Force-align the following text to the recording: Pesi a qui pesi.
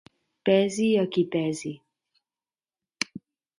Pesi 0.47 0.87
a 1.01 1.03
qui 1.13 1.23
pesi. 1.35 1.73